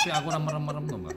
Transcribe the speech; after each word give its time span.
tapi 0.00 0.16
aku 0.16 0.32
merem-merem 0.32 0.84
tuh 0.88 0.96
mbak 0.96 1.16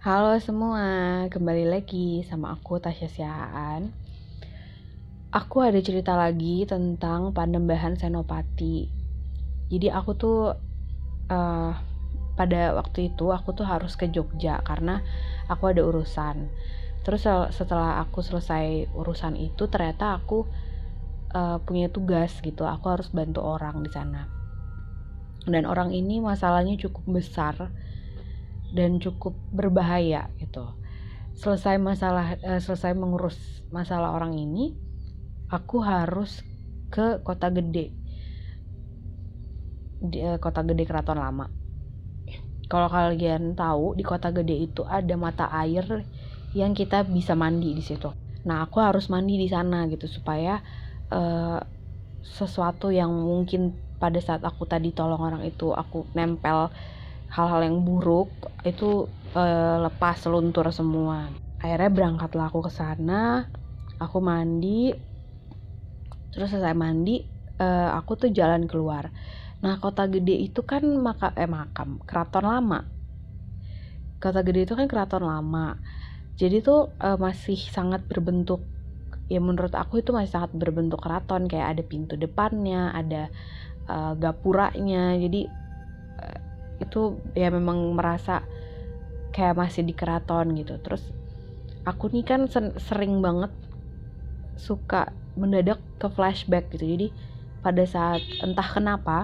Halo 0.00 0.40
semua, 0.40 1.28
kembali 1.28 1.68
lagi 1.68 2.24
sama 2.24 2.56
aku 2.56 2.80
Tasya 2.80 3.10
Siaan. 3.10 3.92
Aku 5.28 5.60
ada 5.60 5.76
cerita 5.84 6.16
lagi 6.16 6.64
tentang 6.64 7.36
Panembahan 7.36 8.00
Senopati. 8.00 8.88
Jadi 9.68 9.92
aku 9.92 10.16
tuh 10.16 10.56
eh, 11.28 11.72
pada 12.32 12.62
waktu 12.78 13.12
itu 13.12 13.28
aku 13.28 13.52
tuh 13.52 13.68
harus 13.68 13.92
ke 13.98 14.08
Jogja 14.08 14.64
karena 14.64 15.04
aku 15.52 15.68
ada 15.74 15.84
urusan. 15.84 16.48
Terus 17.04 17.28
setelah 17.52 18.00
aku 18.00 18.24
selesai 18.24 18.88
urusan 18.96 19.36
itu 19.36 19.68
ternyata 19.68 20.16
aku 20.16 20.48
eh, 21.34 21.58
punya 21.60 21.92
tugas 21.92 22.32
gitu. 22.40 22.64
Aku 22.64 22.88
harus 22.88 23.12
bantu 23.12 23.44
orang 23.44 23.84
di 23.84 23.92
sana. 23.92 24.35
Dan 25.46 25.62
orang 25.64 25.94
ini 25.94 26.18
masalahnya 26.18 26.74
cukup 26.74 27.22
besar 27.22 27.70
dan 28.74 28.98
cukup 28.98 29.38
berbahaya 29.54 30.26
gitu. 30.42 30.66
Selesai 31.38 31.78
masalah 31.78 32.34
eh, 32.42 32.58
selesai 32.58 32.96
mengurus 32.98 33.62
masalah 33.70 34.10
orang 34.16 34.34
ini, 34.34 34.74
aku 35.46 35.78
harus 35.84 36.42
ke 36.90 37.22
kota 37.22 37.52
gede. 37.54 37.94
Di 40.02 40.18
eh, 40.18 40.38
kota 40.42 40.66
gede 40.66 40.82
Keraton 40.82 41.20
Lama. 41.20 41.46
Kalau 42.66 42.90
kalian 42.90 43.54
tahu 43.54 43.94
di 43.94 44.02
kota 44.02 44.34
gede 44.34 44.58
itu 44.58 44.82
ada 44.82 45.14
mata 45.14 45.46
air 45.54 46.02
yang 46.50 46.74
kita 46.74 47.06
bisa 47.06 47.38
mandi 47.38 47.70
di 47.78 47.84
situ. 47.84 48.10
Nah, 48.46 48.66
aku 48.66 48.82
harus 48.82 49.06
mandi 49.06 49.38
di 49.38 49.46
sana 49.46 49.86
gitu 49.86 50.10
supaya 50.10 50.58
eh, 51.14 51.58
sesuatu 52.26 52.90
yang 52.90 53.14
mungkin 53.14 53.85
pada 54.02 54.18
saat 54.26 54.42
aku 54.48 54.62
tadi 54.72 54.88
tolong 54.98 55.20
orang 55.28 55.42
itu 55.50 55.66
aku 55.82 55.96
nempel 56.16 56.58
hal-hal 57.36 57.60
yang 57.68 57.78
buruk 57.88 58.28
itu 58.70 58.84
eh, 59.40 59.76
lepas 59.86 60.18
luntur 60.32 60.66
semua. 60.78 61.18
Akhirnya 61.62 61.90
berangkatlah 61.96 62.46
aku 62.50 62.60
ke 62.68 62.72
sana, 62.80 63.46
aku 64.04 64.18
mandi, 64.30 64.92
terus 66.32 66.48
selesai 66.52 66.74
mandi, 66.84 67.14
eh, 67.64 67.88
aku 67.98 68.12
tuh 68.20 68.30
jalan 68.38 68.62
keluar. 68.70 69.04
Nah 69.64 69.74
kota 69.84 70.02
gede 70.14 70.34
itu 70.46 70.60
kan 70.70 70.82
maka 71.06 71.26
eh 71.42 71.48
makam 71.56 71.88
keraton 72.08 72.44
lama. 72.52 72.78
Kota 74.22 74.40
gede 74.46 74.60
itu 74.66 74.74
kan 74.78 74.86
keraton 74.92 75.24
lama. 75.32 75.76
Jadi 76.40 76.56
tuh 76.68 76.78
eh, 77.06 77.18
masih 77.26 77.58
sangat 77.76 78.02
berbentuk 78.10 78.60
ya 79.32 79.40
menurut 79.48 79.74
aku 79.82 79.94
itu 80.02 80.10
masih 80.16 80.32
sangat 80.36 80.52
berbentuk 80.60 81.00
keraton 81.04 81.42
kayak 81.50 81.68
ada 81.76 81.82
pintu 81.92 82.14
depannya, 82.24 82.94
ada 83.00 83.22
eh, 83.92 84.12
gapuranya. 84.22 85.14
Jadi 85.22 85.40
eh, 86.22 86.38
itu 86.84 86.98
ya 87.40 87.48
memang 87.56 87.78
merasa 87.98 88.44
kayak 89.34 89.54
masih 89.62 89.82
di 89.88 89.94
keraton 90.00 90.46
gitu. 90.60 90.74
Terus 90.84 91.02
aku 91.90 92.04
nih 92.14 92.24
kan 92.30 92.40
sering 92.88 93.14
banget 93.26 93.52
suka 94.56 95.12
mendadak 95.36 95.78
ke 96.00 96.08
flashback 96.08 96.72
gitu. 96.72 96.84
Jadi 96.84 97.06
pada 97.60 97.84
saat 97.84 98.22
entah 98.44 98.68
kenapa 98.68 99.16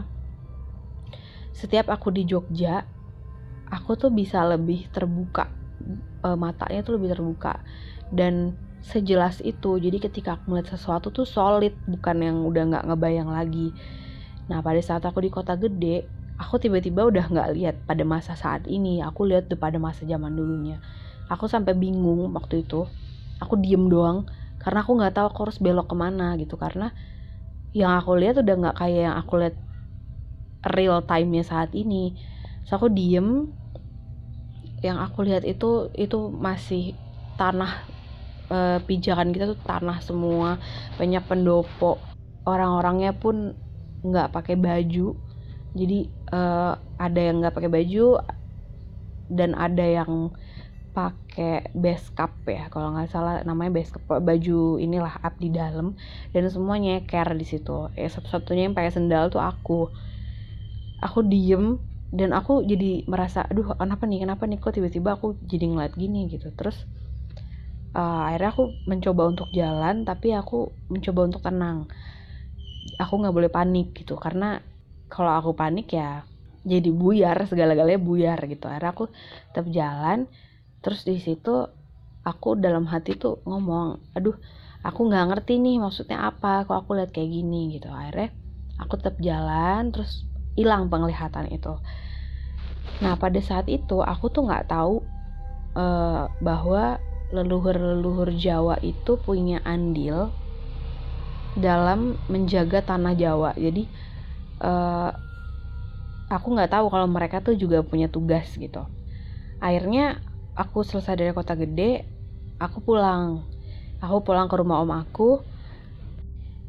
setiap 1.52 1.92
aku 1.92 2.08
di 2.12 2.24
Jogja 2.28 2.82
aku 3.72 3.90
tuh 3.96 4.10
bisa 4.12 4.44
lebih 4.44 4.88
terbuka 4.92 5.48
eh, 6.26 6.36
matanya 6.38 6.80
tuh 6.86 6.94
lebih 7.00 7.10
terbuka. 7.16 7.60
Dan 8.12 8.58
sejelas 8.82 9.38
itu 9.46 9.78
jadi 9.78 9.98
ketika 10.02 10.36
aku 10.36 10.44
melihat 10.52 10.74
sesuatu 10.76 11.08
tuh 11.14 11.24
solid 11.24 11.78
bukan 11.86 12.16
yang 12.18 12.38
udah 12.42 12.62
nggak 12.70 12.84
ngebayang 12.90 13.30
lagi 13.30 13.78
nah 14.50 14.58
pada 14.58 14.82
saat 14.82 15.06
aku 15.06 15.22
di 15.22 15.30
kota 15.30 15.54
gede 15.54 16.22
aku 16.42 16.58
tiba-tiba 16.58 17.06
udah 17.06 17.24
nggak 17.30 17.48
lihat 17.54 17.76
pada 17.86 18.02
masa 18.02 18.34
saat 18.34 18.66
ini. 18.66 18.98
Aku 19.04 19.28
lihat 19.28 19.46
tuh 19.46 19.58
pada 19.58 19.78
masa 19.78 20.02
zaman 20.02 20.34
dulunya. 20.34 20.82
Aku 21.30 21.46
sampai 21.46 21.78
bingung 21.78 22.34
waktu 22.34 22.66
itu. 22.66 22.90
Aku 23.38 23.58
diem 23.58 23.86
doang 23.86 24.26
karena 24.62 24.86
aku 24.86 24.92
nggak 24.94 25.14
tahu 25.18 25.26
aku 25.30 25.40
harus 25.48 25.58
belok 25.62 25.86
ke 25.90 25.96
mana 25.96 26.34
gitu. 26.38 26.58
Karena 26.58 26.90
yang 27.72 27.94
aku 27.94 28.18
lihat 28.18 28.42
udah 28.42 28.54
nggak 28.58 28.76
kayak 28.76 29.02
yang 29.10 29.16
aku 29.16 29.32
lihat 29.40 29.56
real 30.74 30.98
time-nya 31.06 31.46
saat 31.46 31.70
ini. 31.72 32.18
So 32.66 32.78
aku 32.78 32.90
diem. 32.90 33.50
Yang 34.82 34.98
aku 34.98 35.18
lihat 35.22 35.46
itu 35.46 35.94
itu 35.94 36.18
masih 36.34 36.98
tanah 37.38 37.86
eh, 38.50 38.78
pijakan 38.82 39.30
kita 39.30 39.54
tuh 39.54 39.60
tanah 39.62 40.02
semua. 40.02 40.58
Banyak 40.98 41.22
pendopo. 41.26 42.02
Orang-orangnya 42.42 43.14
pun 43.14 43.54
nggak 44.06 44.26
pakai 44.34 44.54
baju. 44.66 45.00
Jadi 45.80 45.94
eh, 46.34 46.72
ada 47.04 47.18
yang 47.26 47.34
nggak 47.40 47.54
pakai 47.56 47.70
baju 47.76 48.00
dan 49.38 49.50
ada 49.64 49.82
yang 49.98 50.12
pakai 50.96 51.72
base 51.82 52.06
cap 52.18 52.32
ya 52.56 52.62
kalau 52.72 52.88
nggak 52.94 53.08
salah 53.14 53.32
namanya 53.48 53.72
base 53.76 53.92
cap 53.96 54.04
baju 54.28 54.52
inilah 54.84 55.14
abdi 55.26 55.46
dalam. 55.60 55.86
Dan 56.34 56.44
semua 56.54 56.76
nyeker 56.82 57.28
di 57.40 57.44
situ. 57.52 57.70
Eh 58.00 58.08
satu-satunya 58.14 58.62
yang 58.66 58.76
pakai 58.78 58.92
sendal 58.96 59.24
tuh 59.34 59.42
aku. 59.50 59.72
Aku 61.06 61.18
diem 61.32 61.64
dan 62.18 62.30
aku 62.38 62.52
jadi 62.70 62.90
merasa 63.12 63.38
aduh 63.50 63.66
kenapa 63.80 64.04
nih 64.10 64.18
kenapa 64.24 64.44
nih 64.50 64.58
kok 64.62 64.72
tiba-tiba 64.76 65.08
aku 65.16 65.26
jadi 65.50 65.64
ngeliat 65.70 65.94
gini? 66.02 66.18
Gitu. 66.32 66.46
Terus 66.58 66.76
eh, 67.96 68.18
akhirnya 68.26 68.48
aku 68.54 68.62
mencoba 68.90 69.22
untuk 69.32 69.48
jalan 69.58 69.94
tapi 70.08 70.26
aku 70.40 70.54
mencoba 70.92 71.20
untuk 71.28 71.40
tenang 71.46 71.78
aku 73.02 73.12
nggak 73.20 73.34
boleh 73.34 73.50
panik 73.52 73.86
gitu. 73.98 74.14
Karena 74.18 74.58
kalau 75.10 75.32
aku 75.38 75.50
panik 75.58 75.92
ya 75.92 76.24
jadi 76.62 76.90
buyar 76.94 77.36
segala-galanya 77.50 78.00
buyar 78.00 78.38
gitu. 78.46 78.64
Akhirnya 78.70 78.90
aku 78.94 79.04
tetap 79.50 79.66
jalan 79.70 80.18
terus 80.82 81.06
di 81.06 81.18
situ 81.22 81.50
aku 82.22 82.48
dalam 82.58 82.86
hati 82.90 83.18
tuh 83.18 83.42
ngomong 83.46 84.14
aduh 84.14 84.34
aku 84.82 85.00
nggak 85.10 85.24
ngerti 85.30 85.52
nih 85.62 85.76
maksudnya 85.78 86.18
apa 86.26 86.66
kok 86.66 86.86
aku 86.86 86.90
lihat 86.98 87.10
kayak 87.14 87.30
gini 87.30 87.78
gitu. 87.78 87.88
Akhirnya 87.90 88.30
aku 88.78 88.94
tetap 88.98 89.16
jalan 89.22 89.90
terus 89.94 90.26
hilang 90.58 90.86
penglihatan 90.92 91.50
itu. 91.50 91.78
Nah 93.02 93.14
pada 93.18 93.40
saat 93.42 93.66
itu 93.66 94.02
aku 94.02 94.30
tuh 94.30 94.46
nggak 94.46 94.70
tahu 94.70 95.02
eh, 95.78 96.24
bahwa 96.38 96.98
leluhur-leluhur 97.32 98.36
Jawa 98.36 98.76
itu 98.84 99.16
punya 99.16 99.64
andil 99.64 100.36
dalam 101.56 102.16
menjaga 102.32 102.80
tanah 102.84 103.14
Jawa. 103.18 103.52
Jadi 103.56 103.82
eh, 104.64 105.10
aku 106.32 106.46
nggak 106.54 106.70
tahu 106.72 106.86
kalau 106.88 107.08
mereka 107.08 107.44
tuh 107.44 107.54
juga 107.58 107.84
punya 107.84 108.08
tugas 108.08 108.48
gitu. 108.56 108.82
Akhirnya 109.60 110.18
aku 110.56 110.82
selesai 110.82 111.14
dari 111.20 111.32
kota 111.36 111.54
gede 111.54 112.08
aku 112.60 112.78
pulang. 112.82 113.44
Aku 114.02 114.24
pulang 114.26 114.50
ke 114.50 114.56
rumah 114.58 114.82
om 114.82 114.90
aku 114.90 115.46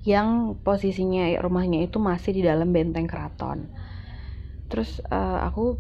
yang 0.04 0.60
posisinya 0.60 1.32
rumahnya 1.40 1.88
itu 1.88 1.98
masih 1.98 2.32
di 2.38 2.42
dalam 2.44 2.70
benteng 2.76 3.08
keraton. 3.08 3.72
Terus 4.70 5.00
eh, 5.00 5.40
aku 5.48 5.80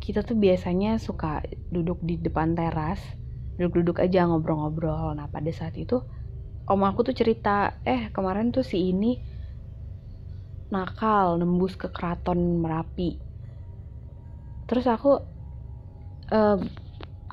kita 0.00 0.24
tuh 0.24 0.36
biasanya 0.44 0.96
suka 0.98 1.44
duduk 1.74 2.00
di 2.02 2.16
depan 2.18 2.56
teras 2.56 3.00
duduk-duduk 3.60 4.00
aja 4.00 4.24
ngobrol-ngobrol. 4.28 5.12
Nah 5.18 5.28
pada 5.28 5.50
saat 5.52 5.76
itu 5.76 6.00
om 6.72 6.80
aku 6.88 7.00
tuh 7.08 7.14
cerita 7.20 7.48
eh 7.92 8.00
kemarin 8.14 8.46
tuh 8.54 8.64
si 8.70 8.76
ini 8.90 9.06
nakal 10.74 11.28
nembus 11.40 11.74
ke 11.82 11.88
keraton 11.96 12.40
Merapi. 12.62 13.08
Terus 14.68 14.86
aku 14.94 15.08
eh, 16.34 16.52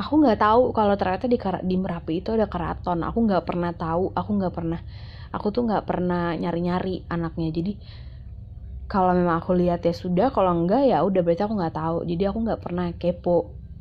aku 0.01 0.13
nggak 0.21 0.37
tahu 0.43 0.61
kalau 0.77 0.93
ternyata 0.99 1.25
di 1.33 1.37
di 1.71 1.75
Merapi 1.83 2.13
itu 2.21 2.29
ada 2.37 2.47
keraton. 2.53 2.99
Aku 3.07 3.17
nggak 3.27 3.43
pernah 3.49 3.71
tahu 3.81 4.03
aku 4.19 4.29
nggak 4.39 4.53
pernah 4.57 4.79
aku 5.35 5.47
tuh 5.56 5.62
nggak 5.67 5.83
pernah 5.89 6.19
nyari-nyari 6.41 6.89
anaknya. 7.15 7.47
Jadi 7.57 7.71
kalau 8.91 9.12
memang 9.19 9.35
aku 9.41 9.51
lihat 9.62 9.79
ya 9.88 9.94
sudah 10.03 10.25
kalau 10.35 10.51
enggak 10.57 10.81
ya 10.91 10.95
udah 11.07 11.19
berarti 11.25 11.41
aku 11.45 11.56
nggak 11.59 11.75
tahu. 11.79 11.95
Jadi 12.09 12.21
aku 12.29 12.38
nggak 12.45 12.62
pernah 12.65 12.85
kepo 13.01 13.29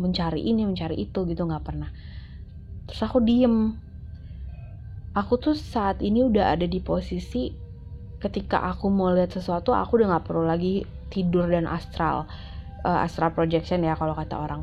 mencari 0.02 0.38
ini 0.50 0.60
mencari 0.70 0.94
itu 1.04 1.18
gitu 1.30 1.40
nggak 1.48 1.64
pernah. 1.68 1.88
Terus 2.86 3.00
aku 3.06 3.18
diem 3.28 3.54
aku 5.16 5.40
tuh 5.40 5.56
saat 5.56 6.04
ini 6.04 6.20
udah 6.20 6.52
ada 6.52 6.68
di 6.68 6.78
posisi 6.84 7.48
ketika 8.20 8.68
aku 8.68 8.92
mau 8.92 9.12
lihat 9.16 9.32
sesuatu 9.32 9.72
aku 9.72 9.96
udah 10.00 10.12
nggak 10.12 10.24
perlu 10.28 10.44
lagi 10.44 10.84
tidur 11.08 11.48
dan 11.48 11.64
astral 11.64 12.28
Eh, 12.86 12.98
astral 13.02 13.34
projection 13.34 13.82
ya 13.82 13.98
kalau 13.98 14.14
kata 14.14 14.38
orang. 14.38 14.62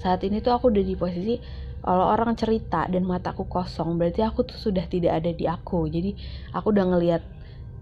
Saat 0.00 0.24
ini 0.24 0.40
tuh 0.40 0.56
aku 0.56 0.72
udah 0.72 0.80
di 0.80 0.96
posisi 0.96 1.36
kalau 1.84 2.08
orang 2.08 2.32
cerita 2.32 2.88
dan 2.88 3.04
mataku 3.04 3.44
kosong 3.44 4.00
berarti 4.00 4.24
aku 4.24 4.48
tuh 4.48 4.56
sudah 4.56 4.88
tidak 4.88 5.20
ada 5.20 5.28
di 5.28 5.44
aku. 5.44 5.92
Jadi 5.92 6.16
aku 6.56 6.72
udah 6.72 6.88
ngelihat 6.88 7.22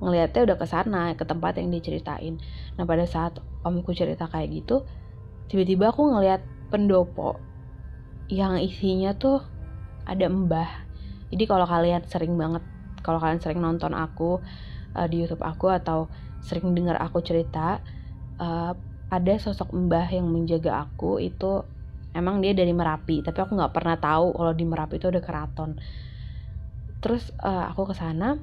ngelihatnya 0.03 0.41
udah 0.51 0.57
ke 0.59 0.67
sana 0.67 1.03
ke 1.15 1.23
tempat 1.23 1.63
yang 1.63 1.71
diceritain. 1.71 2.43
Nah 2.75 2.83
pada 2.83 3.07
saat 3.07 3.39
omku 3.63 3.95
cerita 3.95 4.27
kayak 4.27 4.51
gitu 4.51 4.83
tiba-tiba 5.47 5.95
aku 5.95 6.11
ngelihat 6.11 6.43
pendopo 6.75 7.39
yang 8.27 8.59
isinya 8.59 9.15
tuh 9.15 9.47
ada 10.11 10.27
mbah 10.27 10.90
jadi 11.31 11.45
kalau 11.47 11.67
kalian 11.67 12.03
sering 12.11 12.35
banget 12.35 12.63
kalau 13.01 13.23
kalian 13.23 13.41
sering 13.41 13.63
nonton 13.63 13.97
aku 13.97 14.43
uh, 14.95 15.07
di 15.07 15.25
YouTube 15.25 15.43
aku 15.47 15.71
atau 15.71 16.11
sering 16.45 16.73
dengar 16.77 16.99
aku 17.01 17.23
cerita 17.23 17.81
uh, 18.41 18.73
ada 19.11 19.35
sosok 19.43 19.75
mbah 19.75 20.07
yang 20.11 20.31
menjaga 20.31 20.87
aku 20.87 21.19
itu 21.19 21.67
emang 22.15 22.43
dia 22.43 22.55
dari 22.55 22.71
Merapi 22.75 23.23
tapi 23.23 23.39
aku 23.39 23.59
nggak 23.59 23.75
pernah 23.75 23.97
tahu 23.99 24.35
kalau 24.35 24.53
di 24.55 24.65
Merapi 24.67 24.99
itu 24.99 25.11
ada 25.11 25.23
keraton. 25.23 25.79
Terus 27.01 27.33
uh, 27.41 27.71
aku 27.71 27.91
ke 27.91 27.95
sana 27.97 28.39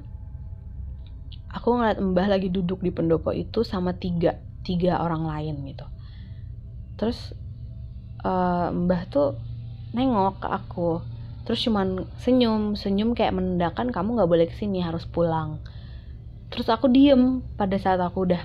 aku 1.48 1.68
ngeliat 1.80 1.98
mbah 2.00 2.28
lagi 2.28 2.52
duduk 2.52 2.84
di 2.84 2.92
pendopo 2.92 3.32
itu 3.32 3.64
sama 3.64 3.96
tiga 3.96 4.36
tiga 4.64 5.00
orang 5.00 5.24
lain 5.24 5.56
gitu. 5.64 5.86
Terus 7.00 7.32
uh, 8.24 8.68
mbah 8.72 9.08
tuh 9.08 9.40
nengok 9.96 10.44
ke 10.44 10.48
aku 10.52 10.90
terus 11.48 11.64
cuman 11.64 12.04
senyum 12.20 12.76
senyum 12.76 13.16
kayak 13.16 13.32
menandakan 13.32 13.88
kamu 13.88 14.20
nggak 14.20 14.28
boleh 14.28 14.46
ke 14.52 14.54
sini 14.60 14.84
harus 14.84 15.08
pulang. 15.08 15.64
Terus 16.52 16.68
aku 16.68 16.92
diem 16.92 17.40
pada 17.56 17.80
saat 17.80 17.96
aku 18.04 18.28
udah 18.28 18.44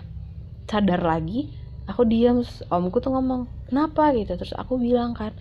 sadar 0.71 1.03
lagi 1.03 1.51
aku 1.83 2.07
diem 2.07 2.39
omku 2.71 3.03
tuh 3.03 3.11
ngomong 3.11 3.51
kenapa? 3.67 4.15
gitu. 4.15 4.39
Terus 4.39 4.55
aku 4.55 4.79
bilang 4.79 5.11
kan 5.11 5.35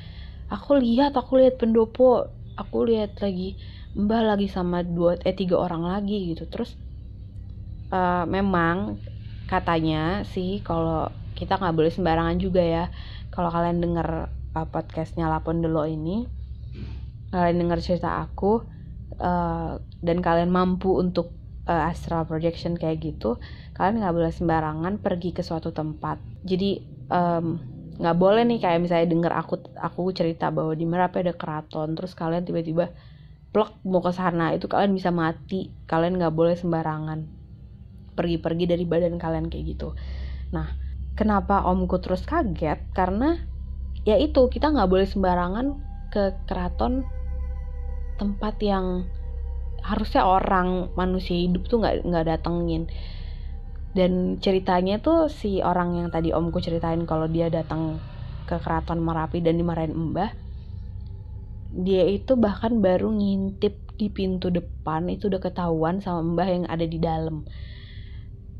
aku 0.50 0.82
lihat 0.82 1.14
aku 1.14 1.38
lihat 1.38 1.62
pendopo 1.62 2.26
aku 2.59 2.91
lihat 2.91 3.23
lagi 3.23 3.55
mbah 3.94 4.25
lagi 4.25 4.49
sama 4.50 4.82
dua 4.82 5.20
eh 5.23 5.35
tiga 5.37 5.62
orang 5.62 5.87
lagi 5.87 6.35
gitu. 6.35 6.50
Terus 6.50 6.75
uh, 7.94 8.26
memang 8.26 8.99
katanya 9.47 10.26
sih 10.26 10.64
kalau 10.67 11.06
kita 11.38 11.62
nggak 11.62 11.76
boleh 11.79 11.93
sembarangan 11.94 12.38
juga 12.43 12.62
ya 12.62 12.85
kalau 13.31 13.55
kalian 13.55 13.79
denger 13.79 14.09
uh, 14.59 14.67
podcastnya 14.67 15.31
Lapon 15.31 15.62
Delo 15.62 15.87
ini 15.87 16.42
kalian 17.32 17.64
denger 17.64 17.81
cerita 17.81 18.20
aku 18.20 18.61
uh, 19.19 19.81
dan 20.05 20.19
kalian 20.20 20.52
mampu 20.52 20.93
untuk 21.00 21.32
uh, 21.64 21.88
astral 21.88 22.29
projection 22.29 22.76
kayak 22.76 23.00
gitu 23.00 23.40
kalian 23.73 24.05
nggak 24.05 24.14
boleh 24.14 24.32
sembarangan 24.32 25.00
pergi 25.00 25.32
ke 25.32 25.40
suatu 25.40 25.73
tempat. 25.73 26.20
Jadi 26.44 26.76
nggak 27.99 28.17
um, 28.17 28.23
boleh 28.23 28.44
nih 28.44 28.61
kayak 28.61 28.79
misalnya 28.84 29.08
denger 29.08 29.32
aku 29.32 29.55
aku 29.81 30.12
cerita 30.12 30.52
bahwa 30.52 30.76
di 30.76 30.84
Merapi 30.84 31.25
ada 31.25 31.34
keraton 31.37 31.96
terus 31.96 32.12
kalian 32.12 32.44
tiba-tiba 32.44 32.93
plek 33.52 33.85
mau 33.85 34.00
ke 34.00 34.12
sana 34.12 34.52
itu 34.52 34.69
kalian 34.69 34.93
bisa 34.93 35.08
mati. 35.08 35.73
Kalian 35.88 36.20
nggak 36.20 36.35
boleh 36.37 36.56
sembarangan 36.56 37.25
pergi-pergi 38.12 38.64
dari 38.69 38.85
badan 38.85 39.17
kalian 39.17 39.49
kayak 39.49 39.64
gitu. 39.76 39.88
Nah 40.52 40.69
kenapa 41.17 41.64
omku 41.64 41.96
terus 42.00 42.28
kaget? 42.28 42.93
Karena 42.93 43.37
ya 44.05 44.20
itu 44.20 44.49
kita 44.52 44.69
nggak 44.73 44.88
boleh 44.88 45.08
sembarangan 45.08 45.67
ke 46.12 46.44
keraton 46.44 47.08
tempat 48.20 48.59
yang 48.62 49.06
harusnya 49.82 50.23
orang 50.23 50.94
manusia 50.94 51.35
hidup 51.35 51.67
tuh 51.67 51.82
nggak 51.82 52.06
nggak 52.06 52.26
datengin. 52.29 52.87
Dan 53.93 54.41
ceritanya 54.41 55.05
tuh 55.05 55.29
si 55.29 55.61
orang 55.61 56.00
yang 56.00 56.09
tadi 56.09 56.32
omku 56.32 56.64
ceritain 56.64 57.05
kalau 57.05 57.29
dia 57.29 57.53
datang 57.53 58.00
ke 58.49 58.56
keraton 58.56 59.05
Merapi 59.05 59.44
dan 59.44 59.61
dimarahin 59.61 59.93
Mbah 59.93 60.32
dia 61.73 62.05
itu 62.05 62.37
bahkan 62.37 62.85
baru 62.85 63.09
ngintip 63.09 63.97
di 63.97 64.12
pintu 64.12 64.53
depan 64.53 65.09
itu 65.09 65.32
udah 65.32 65.41
ketahuan 65.41 66.05
sama 66.05 66.20
Mbah 66.20 66.49
yang 66.49 66.64
ada 66.69 66.85
di 66.85 67.00
dalam. 67.00 67.49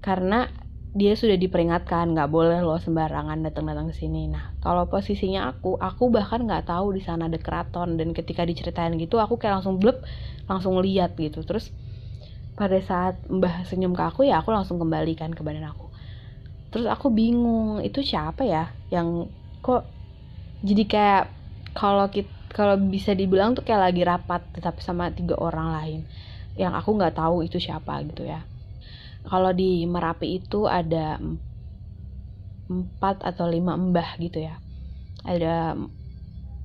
Karena 0.01 0.49
dia 0.93 1.17
sudah 1.17 1.41
diperingatkan 1.41 2.13
nggak 2.13 2.29
boleh 2.29 2.61
lo 2.61 2.77
sembarangan 2.77 3.41
datang-datang 3.49 3.89
ke 3.89 3.95
sini. 3.97 4.29
Nah, 4.29 4.53
kalau 4.61 4.85
posisinya 4.85 5.49
aku, 5.49 5.81
aku 5.81 6.13
bahkan 6.13 6.45
nggak 6.45 6.69
tahu 6.69 6.93
di 6.93 7.01
sana 7.01 7.33
ada 7.33 7.41
keraton 7.41 7.97
dan 7.97 8.13
ketika 8.13 8.45
diceritain 8.45 8.93
gitu, 9.01 9.17
aku 9.17 9.41
kayak 9.41 9.61
langsung 9.61 9.81
blep, 9.81 10.05
langsung 10.45 10.77
lihat 10.85 11.17
gitu. 11.17 11.41
Terus 11.49 11.73
pada 12.53 12.77
saat 12.85 13.17
Mbah 13.33 13.65
senyum 13.65 13.97
ke 13.97 14.05
aku 14.05 14.29
ya 14.29 14.45
aku 14.45 14.53
langsung 14.53 14.77
kembalikan 14.77 15.33
ke 15.33 15.41
badan 15.41 15.73
aku. 15.73 15.89
Terus 16.69 16.85
aku 16.89 17.09
bingung, 17.09 17.81
itu 17.81 18.05
siapa 18.05 18.45
ya 18.45 18.69
yang 18.93 19.33
kok 19.65 19.89
jadi 20.61 20.85
kayak 20.85 21.25
kalau 21.73 22.05
kalau 22.53 22.77
bisa 22.77 23.17
dibilang 23.17 23.57
tuh 23.57 23.65
kayak 23.65 23.93
lagi 23.93 24.03
rapat 24.05 24.45
tetapi 24.53 24.81
sama 24.85 25.09
tiga 25.09 25.41
orang 25.41 25.73
lain 25.73 26.01
yang 26.61 26.77
aku 26.77 26.93
nggak 26.93 27.17
tahu 27.17 27.41
itu 27.49 27.57
siapa 27.57 27.97
gitu 28.05 28.29
ya 28.29 28.45
kalau 29.23 29.55
di 29.55 29.87
Merapi 29.87 30.43
itu 30.43 30.67
ada 30.67 31.19
empat 32.73 33.23
atau 33.23 33.47
lima 33.47 33.79
mbah 33.79 34.19
gitu 34.19 34.43
ya. 34.43 34.59
Ada 35.23 35.79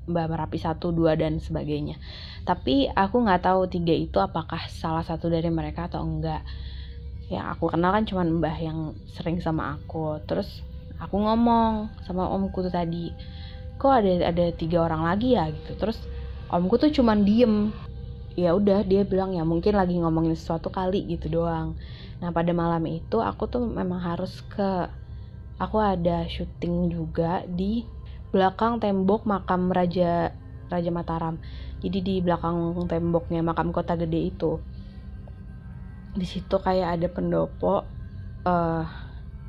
mbah 0.08 0.26
Merapi 0.32 0.58
satu 0.58 0.90
dua 0.96 1.14
dan 1.14 1.38
sebagainya. 1.38 2.00
Tapi 2.48 2.90
aku 2.90 3.16
nggak 3.28 3.44
tahu 3.44 3.68
tiga 3.70 3.94
itu 3.94 4.18
apakah 4.18 4.66
salah 4.72 5.04
satu 5.06 5.30
dari 5.30 5.52
mereka 5.52 5.92
atau 5.92 6.02
enggak. 6.02 6.42
Yang 7.28 7.46
aku 7.58 7.66
kenal 7.76 7.92
kan 7.92 8.04
cuma 8.08 8.24
mbah 8.24 8.58
yang 8.58 8.96
sering 9.14 9.38
sama 9.44 9.78
aku. 9.78 10.18
Terus 10.26 10.64
aku 10.98 11.20
ngomong 11.20 11.92
sama 12.08 12.26
omku 12.32 12.66
tuh 12.66 12.74
tadi 12.74 13.12
kok 13.78 13.94
ada 13.94 14.34
ada 14.34 14.46
tiga 14.56 14.82
orang 14.82 15.06
lagi 15.06 15.38
ya? 15.38 15.46
Gitu. 15.52 15.78
Terus 15.78 16.02
omku 16.50 16.80
tuh 16.82 16.90
cuman 16.90 17.22
diem. 17.22 17.70
Ya 18.38 18.54
udah 18.54 18.86
dia 18.86 19.02
bilang 19.02 19.34
ya 19.34 19.42
mungkin 19.42 19.74
lagi 19.74 19.98
ngomongin 19.98 20.38
sesuatu 20.38 20.70
kali 20.70 21.10
gitu 21.10 21.42
doang 21.42 21.74
Nah 22.18 22.30
pada 22.34 22.50
malam 22.54 22.82
itu 22.90 23.22
aku 23.22 23.46
tuh 23.46 23.62
memang 23.70 24.02
harus 24.02 24.42
ke 24.42 24.90
aku 25.62 25.78
ada 25.82 26.26
syuting 26.26 26.90
juga 26.90 27.46
di 27.46 27.86
belakang 28.34 28.78
tembok 28.82 29.26
makam 29.30 29.70
Raja 29.70 30.34
Raja 30.68 30.92
Mataram. 30.92 31.38
Jadi 31.80 31.98
di 32.04 32.16
belakang 32.20 32.76
temboknya 32.90 33.42
makam 33.46 33.70
kota 33.70 33.94
gede 33.96 34.20
itu. 34.34 34.60
Di 36.18 36.26
situ 36.26 36.56
kayak 36.58 36.98
ada 36.98 37.08
pendopo 37.14 37.86
uh, 38.44 38.84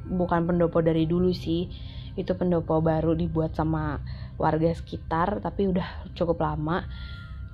bukan 0.04 0.40
pendopo 0.44 0.78
dari 0.84 1.08
dulu 1.08 1.32
sih. 1.32 1.72
Itu 2.14 2.36
pendopo 2.36 2.84
baru 2.84 3.16
dibuat 3.16 3.56
sama 3.56 3.98
warga 4.38 4.70
sekitar 4.70 5.42
tapi 5.42 5.66
udah 5.66 6.14
cukup 6.14 6.38
lama 6.44 6.86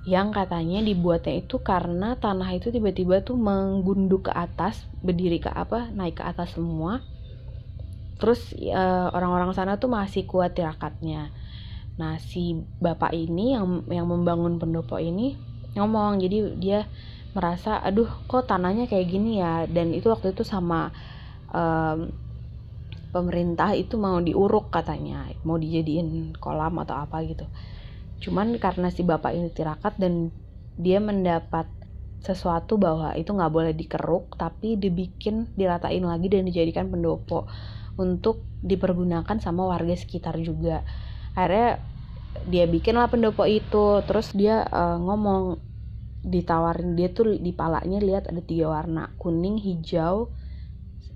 yang 0.05 0.29
katanya 0.29 0.85
dibuatnya 0.85 1.33
itu 1.41 1.57
karena 1.69 2.13
tanah 2.13 2.49
itu 2.53 2.69
tiba-tiba 2.69 3.25
tuh 3.25 3.37
menggunduk 3.47 4.29
ke 4.29 4.33
atas, 4.33 4.85
berdiri 5.01 5.41
ke 5.41 5.49
apa, 5.49 5.89
naik 5.97 6.21
ke 6.21 6.23
atas 6.31 6.53
semua. 6.53 7.01
Terus 8.21 8.53
eh, 8.53 9.07
orang-orang 9.17 9.51
sana 9.57 9.81
tuh 9.81 9.89
masih 9.89 10.23
kuat 10.29 10.53
tirakatnya. 10.53 11.33
Nah, 11.97 12.21
si 12.21 12.53
bapak 12.77 13.11
ini 13.17 13.57
yang 13.57 13.65
yang 13.89 14.05
membangun 14.05 14.61
pendopo 14.61 15.01
ini 15.01 15.35
ngomong, 15.75 16.21
jadi 16.23 16.37
dia 16.61 16.79
merasa 17.35 17.83
aduh 17.83 18.07
kok 18.31 18.47
tanahnya 18.47 18.87
kayak 18.87 19.07
gini 19.11 19.43
ya 19.43 19.67
dan 19.67 19.91
itu 19.91 20.07
waktu 20.07 20.31
itu 20.31 20.47
sama 20.47 20.87
um, 21.51 22.07
pemerintah 23.11 23.71
itu 23.75 23.95
mau 23.95 24.19
diuruk 24.19 24.71
katanya 24.71 25.31
mau 25.47 25.55
dijadiin 25.59 26.35
kolam 26.39 26.79
atau 26.83 26.95
apa 26.95 27.17
gitu 27.27 27.47
cuman 28.23 28.55
karena 28.57 28.87
si 28.89 29.03
bapak 29.03 29.35
ini 29.35 29.51
tirakat 29.51 29.99
dan 29.99 30.31
dia 30.75 30.99
mendapat 30.99 31.67
sesuatu 32.25 32.81
bahwa 32.81 33.13
itu 33.13 33.29
nggak 33.29 33.53
boleh 33.53 33.73
dikeruk 33.77 34.33
tapi 34.35 34.81
dibikin 34.81 35.45
diratain 35.53 36.01
lagi 36.01 36.27
dan 36.31 36.49
dijadikan 36.49 36.89
pendopo 36.89 37.45
untuk 37.95 38.43
dipergunakan 38.65 39.37
sama 39.39 39.69
warga 39.69 39.93
sekitar 39.93 40.35
juga. 40.41 40.83
Akhirnya 41.37 41.79
dia 42.49 42.65
bikin 42.67 42.97
lah 42.99 43.07
pendopo 43.07 43.47
itu 43.47 44.03
terus 44.03 44.35
dia 44.35 44.65
uh, 44.67 44.99
ngomong 44.99 45.61
ditawarin 46.25 46.97
dia 46.97 47.13
tuh 47.13 47.37
di 47.37 47.53
palanya 47.53 48.01
lihat 48.01 48.27
ada 48.33 48.41
tiga 48.41 48.73
warna 48.73 49.13
kuning 49.21 49.61
hijau 49.61 50.33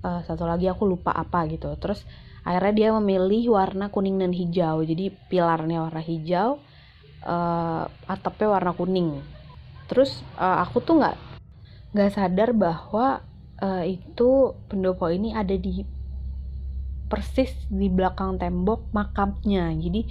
uh, 0.06 0.22
satu 0.22 0.46
lagi 0.46 0.70
aku 0.70 0.86
lupa 0.86 1.12
apa 1.12 1.44
gitu. 1.50 1.68
Terus 1.76 2.06
akhirnya 2.46 2.72
dia 2.72 2.88
memilih 2.96 3.52
warna 3.52 3.92
kuning 3.92 4.16
dan 4.16 4.32
hijau 4.32 4.80
jadi 4.86 5.12
pilarnya 5.28 5.84
warna 5.84 6.00
hijau 6.00 6.62
uh, 7.24 7.84
atapnya 8.08 8.48
warna 8.52 8.72
kuning. 8.76 9.20
Terus 9.90 10.22
uh, 10.38 10.62
aku 10.62 10.80
tuh 10.84 11.02
nggak 11.02 11.16
nggak 11.90 12.10
sadar 12.14 12.54
bahwa 12.54 13.26
uh, 13.58 13.84
itu 13.84 14.54
pendopo 14.70 15.10
ini 15.10 15.34
ada 15.34 15.54
di 15.58 15.82
persis 17.10 17.50
di 17.66 17.90
belakang 17.90 18.38
tembok 18.38 18.94
makamnya. 18.94 19.74
Jadi 19.74 20.06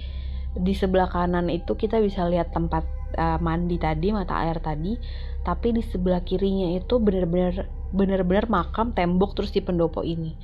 di 0.50 0.74
sebelah 0.74 1.08
kanan 1.08 1.48
itu 1.48 1.78
kita 1.78 2.02
bisa 2.02 2.26
lihat 2.26 2.52
tempat 2.52 2.84
uh, 3.16 3.38
mandi 3.40 3.80
tadi 3.80 4.12
mata 4.12 4.36
air 4.44 4.60
tadi. 4.60 5.00
Tapi 5.40 5.72
di 5.72 5.80
sebelah 5.80 6.20
kirinya 6.20 6.76
itu 6.76 7.00
benar-benar 7.00 7.64
benar-benar 7.90 8.46
makam 8.52 8.92
tembok 8.92 9.32
terus 9.34 9.50
di 9.50 9.64
pendopo 9.64 10.04
ini. 10.04 10.36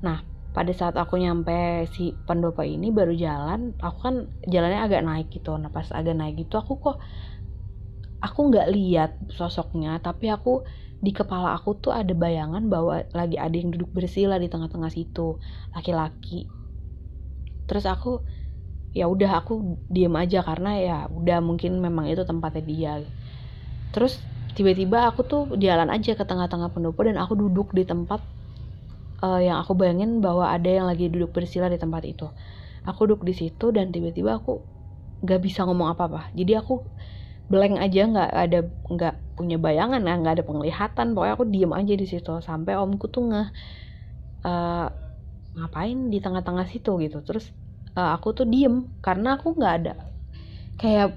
Nah 0.00 0.35
pada 0.56 0.72
saat 0.72 0.96
aku 0.96 1.20
nyampe 1.20 1.84
si 1.92 2.16
pendopo 2.24 2.64
ini 2.64 2.88
baru 2.88 3.12
jalan 3.12 3.76
aku 3.76 3.98
kan 4.00 4.14
jalannya 4.48 4.80
agak 4.80 5.02
naik 5.04 5.28
gitu. 5.28 5.52
Nah 5.60 5.68
pas 5.68 5.84
agak 5.92 6.16
naik 6.16 6.40
gitu 6.40 6.56
aku 6.56 6.80
kok 6.80 6.96
aku 8.24 8.40
nggak 8.48 8.68
lihat 8.72 9.10
sosoknya 9.36 10.00
tapi 10.00 10.32
aku 10.32 10.64
di 10.96 11.12
kepala 11.12 11.52
aku 11.52 11.76
tuh 11.76 11.92
ada 11.92 12.16
bayangan 12.16 12.72
bahwa 12.72 13.04
lagi 13.12 13.36
ada 13.36 13.52
yang 13.52 13.68
duduk 13.68 13.92
bersila 13.92 14.40
di 14.40 14.48
tengah-tengah 14.48 14.88
situ 14.88 15.36
laki-laki. 15.76 16.48
Terus 17.68 17.84
aku 17.84 18.24
ya 18.96 19.04
udah 19.12 19.44
aku 19.44 19.76
diem 19.92 20.16
aja 20.16 20.40
karena 20.40 20.70
ya 20.80 20.98
udah 21.12 21.44
mungkin 21.44 21.76
memang 21.84 22.08
itu 22.08 22.24
tempatnya 22.24 22.64
dia. 22.64 22.92
Terus 23.92 24.24
tiba-tiba 24.56 25.04
aku 25.04 25.20
tuh 25.28 25.42
jalan 25.60 25.92
aja 25.92 26.16
ke 26.16 26.24
tengah-tengah 26.24 26.72
pendopo 26.72 27.04
dan 27.04 27.20
aku 27.20 27.36
duduk 27.36 27.76
di 27.76 27.84
tempat 27.84 28.24
uh, 29.22 29.40
yang 29.40 29.60
aku 29.62 29.72
bayangin 29.76 30.20
bahwa 30.20 30.50
ada 30.50 30.68
yang 30.68 30.86
lagi 30.88 31.08
duduk 31.08 31.32
bersila 31.32 31.70
di 31.70 31.78
tempat 31.80 32.02
itu. 32.04 32.28
Aku 32.84 33.08
duduk 33.08 33.26
di 33.26 33.34
situ 33.34 33.72
dan 33.72 33.90
tiba-tiba 33.90 34.38
aku 34.38 34.62
nggak 35.24 35.40
bisa 35.42 35.64
ngomong 35.64 35.96
apa-apa. 35.96 36.32
Jadi 36.36 36.52
aku 36.58 36.84
blank 37.46 37.78
aja 37.78 38.02
nggak 38.10 38.30
ada 38.30 38.58
nggak 38.90 39.14
punya 39.38 39.56
bayangan 39.56 40.02
ya 40.02 40.14
nggak 40.18 40.34
ada 40.40 40.44
penglihatan. 40.44 41.06
Pokoknya 41.16 41.34
aku 41.34 41.46
diem 41.48 41.72
aja 41.72 41.94
di 41.94 42.06
situ 42.06 42.32
sampai 42.42 42.76
omku 42.76 43.06
tuh 43.08 43.22
nge 43.32 43.42
uh, 44.44 44.88
ngapain 45.56 45.98
di 46.12 46.18
tengah-tengah 46.20 46.66
situ 46.68 46.92
gitu. 47.00 47.18
Terus 47.24 47.50
uh, 47.96 48.12
aku 48.14 48.36
tuh 48.36 48.46
diem 48.46 48.86
karena 49.00 49.40
aku 49.40 49.56
nggak 49.56 49.74
ada 49.82 49.94
kayak 50.76 51.16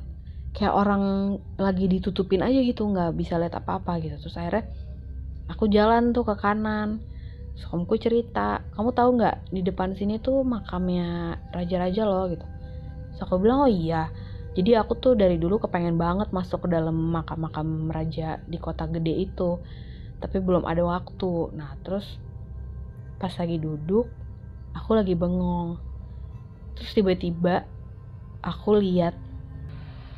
kayak 0.55 0.73
orang 0.73 1.37
lagi 1.59 1.85
ditutupin 1.85 2.41
aja 2.41 2.57
gitu 2.63 2.87
nggak 2.87 3.13
bisa 3.13 3.37
lihat 3.37 3.53
apa-apa 3.59 3.99
gitu. 4.01 4.17
Terus 4.17 4.35
akhirnya 4.39 4.65
aku 5.51 5.69
jalan 5.69 6.15
tuh 6.15 6.25
ke 6.25 6.33
kanan 6.39 7.03
omku 7.67 7.99
cerita 7.99 8.63
kamu 8.73 8.89
tahu 8.95 9.09
nggak 9.19 9.51
di 9.51 9.61
depan 9.61 9.91
sini 9.93 10.17
tuh 10.23 10.41
makamnya 10.47 11.37
raja-raja 11.51 12.07
loh 12.07 12.31
gitu. 12.31 12.45
Terus 13.11 13.19
aku 13.25 13.41
bilang 13.41 13.67
oh 13.67 13.71
iya. 13.71 14.07
Jadi 14.57 14.75
aku 14.75 14.97
tuh 14.97 15.13
dari 15.13 15.37
dulu 15.37 15.61
kepengen 15.61 15.95
banget 15.95 16.33
masuk 16.33 16.65
ke 16.65 16.73
dalam 16.73 16.95
makam-makam 16.95 17.87
raja 17.91 18.41
di 18.49 18.57
kota 18.57 18.89
gede 18.89 19.13
itu 19.29 19.59
tapi 20.19 20.39
belum 20.39 20.63
ada 20.67 20.83
waktu. 20.83 21.55
Nah 21.55 21.75
terus 21.83 22.19
pas 23.19 23.31
lagi 23.35 23.59
duduk 23.59 24.07
aku 24.75 24.95
lagi 24.95 25.15
bengong. 25.15 25.79
Terus 26.79 26.91
tiba-tiba 26.95 27.67
aku 28.39 28.79
lihat 28.79 29.15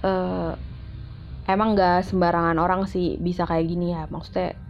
uh, 0.06 0.54
emang 1.50 1.74
gak 1.74 2.06
sembarangan 2.06 2.58
orang 2.62 2.86
sih 2.86 3.18
bisa 3.18 3.50
kayak 3.50 3.66
gini 3.66 3.98
ya. 3.98 4.06
Maksudnya 4.10 4.61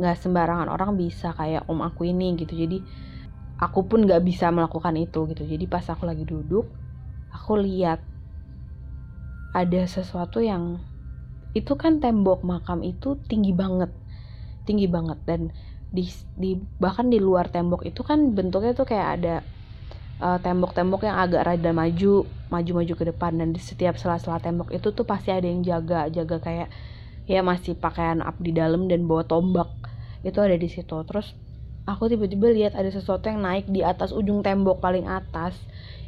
gak 0.00 0.16
sembarangan 0.16 0.72
orang 0.72 0.96
bisa 0.96 1.36
kayak 1.36 1.68
om 1.68 1.84
aku 1.84 2.08
ini 2.08 2.34
gitu. 2.40 2.56
Jadi 2.56 2.80
aku 3.60 3.84
pun 3.84 4.08
gak 4.08 4.24
bisa 4.24 4.48
melakukan 4.48 4.96
itu 4.96 5.28
gitu. 5.30 5.44
Jadi 5.44 5.64
pas 5.68 5.84
aku 5.84 6.08
lagi 6.08 6.24
duduk 6.24 6.66
aku 7.30 7.60
lihat 7.62 8.02
ada 9.54 9.82
sesuatu 9.86 10.42
yang 10.42 10.80
itu 11.52 11.74
kan 11.74 11.98
tembok 11.98 12.46
makam 12.46 12.82
itu 12.86 13.18
tinggi 13.26 13.52
banget 13.54 13.90
tinggi 14.64 14.86
banget. 14.86 15.18
Dan 15.26 15.50
di, 15.90 16.06
di 16.38 16.54
bahkan 16.78 17.10
di 17.10 17.18
luar 17.18 17.50
tembok 17.50 17.82
itu 17.82 18.06
kan 18.06 18.32
bentuknya 18.32 18.72
tuh 18.72 18.86
kayak 18.86 19.08
ada 19.18 19.34
uh, 20.22 20.38
tembok-tembok 20.38 21.02
yang 21.02 21.18
agak 21.18 21.42
rada 21.42 21.70
maju 21.74 22.24
maju-maju 22.54 22.92
ke 22.94 23.04
depan. 23.10 23.34
Dan 23.34 23.50
di 23.50 23.58
setiap 23.58 23.98
sela-sela 23.98 24.38
tembok 24.38 24.70
itu 24.70 24.94
tuh 24.94 25.02
pasti 25.02 25.34
ada 25.34 25.50
yang 25.50 25.66
jaga 25.66 26.06
jaga 26.06 26.38
kayak 26.38 26.68
ya 27.26 27.42
masih 27.42 27.74
pakaian 27.78 28.22
up 28.22 28.38
di 28.38 28.54
dalam 28.54 28.86
dan 28.86 29.06
bawa 29.06 29.26
tombak 29.26 29.70
itu 30.20 30.38
ada 30.40 30.56
di 30.56 30.68
situ. 30.68 30.96
Terus 31.06 31.32
aku 31.88 32.08
tiba-tiba 32.12 32.52
lihat 32.52 32.72
ada 32.76 32.88
sesuatu 32.92 33.28
yang 33.28 33.40
naik 33.40 33.68
di 33.68 33.80
atas 33.80 34.12
ujung 34.12 34.44
tembok 34.44 34.80
paling 34.80 35.08
atas. 35.08 35.56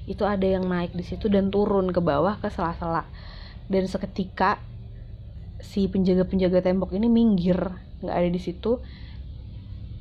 Itu 0.05 0.27
ada 0.27 0.45
yang 0.45 0.67
naik 0.67 0.93
di 0.93 1.07
situ 1.07 1.31
dan 1.31 1.49
turun 1.49 1.95
ke 1.95 2.01
bawah 2.03 2.37
ke 2.43 2.51
sela-sela. 2.51 3.07
Dan 3.71 3.87
seketika 3.87 4.59
si 5.63 5.87
penjaga-penjaga 5.87 6.61
tembok 6.61 6.93
ini 6.93 7.07
minggir 7.07 7.57
nggak 8.03 8.17
ada 8.17 8.29
di 8.29 8.41
situ. 8.43 8.83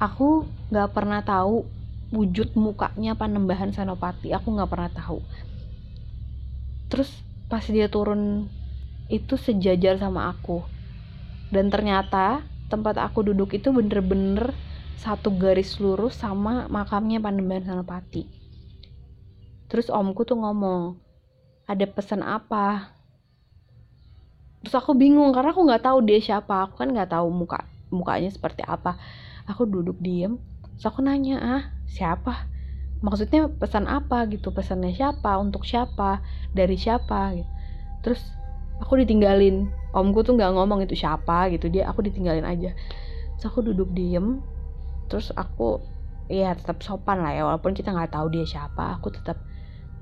Aku 0.01 0.49
nggak 0.73 0.89
pernah 0.97 1.21
tahu 1.21 1.63
wujud 2.11 2.57
mukanya 2.57 3.15
Panembahan 3.15 3.71
Senopati. 3.71 4.33
Aku 4.33 4.51
nggak 4.51 4.69
pernah 4.69 4.91
tahu. 4.91 5.21
Terus 6.91 7.07
pas 7.47 7.63
dia 7.63 7.87
turun 7.87 8.49
itu 9.07 9.37
sejajar 9.37 10.01
sama 10.01 10.33
aku. 10.33 10.65
Dan 11.53 11.69
ternyata 11.69 12.43
tempat 12.71 12.95
aku 12.95 13.27
duduk 13.27 13.51
itu 13.51 13.75
bener-bener 13.75 14.55
satu 14.95 15.35
garis 15.35 15.75
lurus 15.83 16.15
sama 16.15 16.71
makamnya 16.71 17.19
Panembahan 17.19 17.67
Senopati. 17.67 18.23
Terus 19.67 19.91
omku 19.91 20.23
tuh 20.23 20.39
ngomong 20.39 20.95
ada 21.67 21.83
pesan 21.83 22.23
apa? 22.23 22.95
Terus 24.63 24.75
aku 24.79 24.95
bingung 24.95 25.35
karena 25.35 25.51
aku 25.51 25.67
nggak 25.67 25.83
tahu 25.83 25.99
dia 26.07 26.23
siapa. 26.23 26.71
Aku 26.71 26.79
kan 26.79 26.87
nggak 26.95 27.11
tahu 27.11 27.27
muka 27.27 27.67
mukanya 27.91 28.31
seperti 28.31 28.63
apa. 28.63 28.95
Aku 29.51 29.67
duduk 29.67 29.99
diem 29.99 30.39
terus 30.79 30.87
aku 30.87 31.03
nanya 31.03 31.37
ah 31.43 31.63
siapa? 31.91 32.47
Maksudnya 33.03 33.51
pesan 33.51 33.91
apa 33.91 34.23
gitu? 34.31 34.55
Pesannya 34.55 34.95
siapa? 34.95 35.35
Untuk 35.41 35.67
siapa? 35.67 36.23
Dari 36.55 36.79
siapa? 36.79 37.35
Gitu 37.35 37.51
terus 38.01 38.21
aku 38.81 38.99
ditinggalin. 39.05 39.69
Omku 39.93 40.25
tuh 40.25 40.35
nggak 40.35 40.51
ngomong 40.57 40.83
itu 40.83 40.97
siapa 40.97 41.51
gitu 41.53 41.69
dia 41.69 41.87
aku 41.87 42.01
ditinggalin 42.01 42.43
aja. 42.43 42.73
Terus 43.37 43.45
aku 43.45 43.61
duduk 43.61 43.93
diem. 43.93 44.41
Terus 45.07 45.29
aku 45.37 45.79
ya 46.31 46.55
tetap 46.57 46.81
sopan 46.81 47.21
lah 47.21 47.35
ya 47.35 47.43
walaupun 47.43 47.75
kita 47.75 47.91
nggak 47.91 48.15
tahu 48.15 48.31
dia 48.31 48.47
siapa 48.47 48.95
aku 48.95 49.11
tetap 49.11 49.35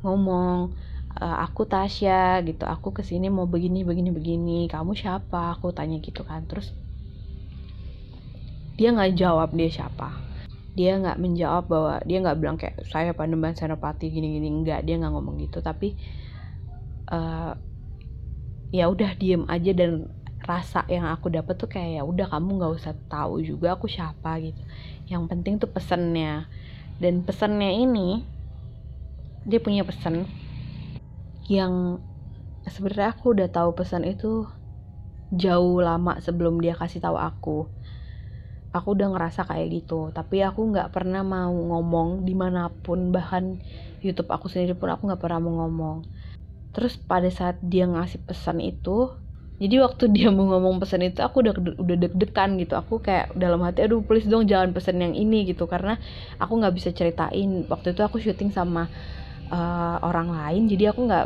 ngomong 0.06 0.78
uh, 1.18 1.38
aku 1.44 1.66
Tasya 1.66 2.46
gitu. 2.46 2.64
Aku 2.70 2.96
ke 2.96 3.02
sini 3.02 3.28
mau 3.28 3.50
begini 3.50 3.84
begini 3.84 4.10
begini. 4.14 4.60
Kamu 4.72 4.96
siapa? 4.96 5.58
Aku 5.58 5.74
tanya 5.76 5.98
gitu 6.00 6.24
kan. 6.24 6.46
Terus 6.46 6.72
dia 8.80 8.96
nggak 8.96 9.20
jawab 9.20 9.52
dia 9.52 9.68
siapa. 9.68 10.16
Dia 10.78 10.96
nggak 11.02 11.20
menjawab 11.20 11.66
bahwa 11.68 11.94
dia 12.08 12.18
nggak 12.24 12.38
bilang 12.40 12.56
kayak 12.56 12.88
saya 12.88 13.12
Panembahan 13.12 13.58
Senopati 13.58 14.08
gini 14.08 14.40
gini. 14.40 14.48
Nggak 14.64 14.86
dia 14.86 14.96
nggak 15.02 15.12
ngomong 15.12 15.36
gitu. 15.42 15.60
Tapi 15.60 15.98
uh, 17.12 17.58
ya 18.70 18.86
udah 18.90 19.18
diem 19.18 19.46
aja 19.50 19.74
dan 19.74 20.06
rasa 20.46 20.88
yang 20.88 21.06
aku 21.06 21.30
dapat 21.30 21.58
tuh 21.60 21.70
kayak 21.70 22.02
ya 22.02 22.04
udah 22.06 22.26
kamu 22.32 22.58
nggak 22.58 22.74
usah 22.74 22.94
tahu 23.12 23.44
juga 23.44 23.76
aku 23.76 23.86
siapa 23.86 24.40
gitu. 24.42 24.62
Yang 25.10 25.24
penting 25.30 25.54
tuh 25.62 25.70
pesennya. 25.70 26.50
Dan 27.00 27.24
pesennya 27.24 27.70
ini 27.70 28.26
dia 29.48 29.60
punya 29.62 29.88
pesan 29.88 30.28
yang 31.50 31.98
sebenarnya 32.68 33.16
aku 33.16 33.34
udah 33.34 33.50
tahu 33.50 33.74
pesan 33.74 34.06
itu 34.06 34.46
jauh 35.34 35.78
lama 35.82 36.18
sebelum 36.22 36.62
dia 36.62 36.74
kasih 36.78 37.02
tahu 37.02 37.18
aku. 37.18 37.70
Aku 38.70 38.94
udah 38.94 39.10
ngerasa 39.10 39.50
kayak 39.50 39.82
gitu 39.82 40.14
tapi 40.14 40.46
aku 40.46 40.62
nggak 40.70 40.94
pernah 40.94 41.26
mau 41.26 41.50
ngomong 41.50 42.22
di 42.22 42.38
mana 42.38 42.70
pun 42.70 43.10
bahkan 43.10 43.58
YouTube 44.06 44.30
aku 44.30 44.46
sendiri 44.46 44.78
pun 44.78 44.94
aku 44.94 45.10
nggak 45.10 45.22
pernah 45.22 45.42
mau 45.42 45.66
ngomong 45.66 46.06
terus 46.80 46.96
pada 46.96 47.28
saat 47.28 47.60
dia 47.60 47.84
ngasih 47.84 48.24
pesan 48.24 48.64
itu 48.64 49.12
jadi 49.60 49.84
waktu 49.84 50.08
dia 50.16 50.32
mau 50.32 50.48
ngomong 50.48 50.80
pesan 50.80 51.04
itu 51.04 51.20
aku 51.20 51.44
udah 51.44 51.54
udah 51.76 51.98
deg-degan 52.08 52.56
gitu. 52.58 52.80
Aku 52.80 53.04
kayak 53.04 53.36
dalam 53.36 53.60
hati 53.68 53.84
aduh 53.84 54.00
please 54.00 54.26
dong 54.26 54.48
jangan 54.48 54.72
pesan 54.72 55.04
yang 55.04 55.14
ini 55.14 55.44
gitu. 55.52 55.68
Karena 55.68 56.00
aku 56.40 56.64
nggak 56.64 56.74
bisa 56.74 56.90
ceritain. 56.96 57.68
Waktu 57.68 57.92
itu 57.92 58.02
aku 58.02 58.24
syuting 58.24 58.56
sama 58.56 58.88
uh, 59.52 60.00
orang 60.00 60.32
lain 60.32 60.72
jadi 60.72 60.96
aku 60.96 61.04
nggak 61.04 61.26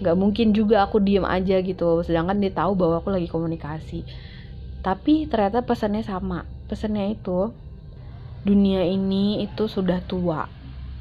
nggak 0.00 0.16
mungkin 0.16 0.56
juga 0.56 0.88
aku 0.88 0.96
diem 1.04 1.28
aja 1.28 1.60
gitu. 1.60 2.00
Sedangkan 2.00 2.40
dia 2.40 2.56
tahu 2.56 2.72
bahwa 2.72 3.04
aku 3.04 3.12
lagi 3.12 3.28
komunikasi. 3.28 4.00
Tapi 4.80 5.28
ternyata 5.28 5.60
pesannya 5.60 6.00
sama. 6.00 6.48
Pesannya 6.72 7.12
itu 7.12 7.52
dunia 8.48 8.80
ini 8.88 9.44
itu 9.44 9.68
sudah 9.68 10.00
tua. 10.08 10.48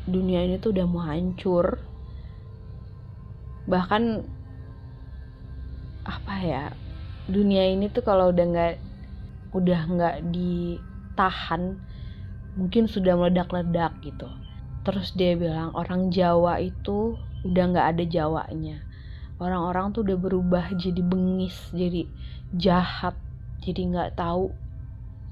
Dunia 0.03 0.43
ini 0.43 0.60
tuh 0.60 0.75
udah 0.75 0.84
mau 0.84 1.08
hancur 1.08 1.88
bahkan 3.69 4.25
apa 6.03 6.35
ya 6.41 6.63
dunia 7.29 7.69
ini 7.69 7.85
tuh 7.93 8.01
kalau 8.01 8.33
udah 8.33 8.45
nggak 8.49 8.75
udah 9.53 9.81
nggak 9.85 10.17
ditahan 10.33 11.77
mungkin 12.57 12.89
sudah 12.89 13.13
meledak-ledak 13.13 13.93
gitu. 14.01 14.25
Terus 14.81 15.13
dia 15.13 15.38
bilang 15.38 15.69
orang 15.77 16.09
Jawa 16.09 16.57
itu 16.57 17.13
udah 17.45 17.63
nggak 17.69 17.88
ada 17.95 18.03
Jawanya. 18.09 18.81
Orang-orang 19.38 19.93
tuh 19.93 20.03
udah 20.03 20.17
berubah 20.17 20.65
jadi 20.75 20.99
bengis 20.99 21.71
jadi 21.71 22.09
jahat 22.51 23.15
jadi 23.61 23.81
nggak 23.93 24.11
tahu 24.17 24.51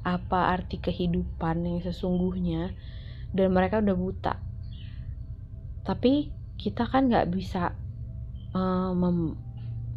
apa 0.05 0.55
arti 0.55 0.79
kehidupan 0.79 1.67
yang 1.67 1.79
sesungguhnya 1.83 2.71
dan 3.33 3.51
mereka 3.51 3.83
udah 3.83 3.97
buta. 3.97 4.33
Tapi 5.83 6.31
kita 6.55 6.87
kan 6.87 7.11
nggak 7.11 7.27
bisa 7.33 7.75
uh, 8.57 8.91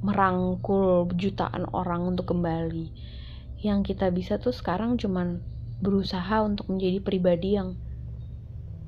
merangkul 0.05 1.09
jutaan 1.17 1.65
orang 1.73 2.13
untuk 2.13 2.37
kembali. 2.37 2.93
Yang 3.61 3.93
kita 3.93 4.13
bisa 4.13 4.37
tuh 4.37 4.53
sekarang 4.53 5.01
cuman 5.01 5.41
berusaha 5.81 6.45
untuk 6.45 6.69
menjadi 6.69 7.01
pribadi 7.01 7.57
yang 7.57 7.77